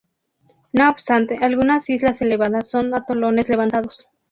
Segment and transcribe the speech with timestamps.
[0.73, 4.07] No obstante, algunas islas elevadas son atolones levantados.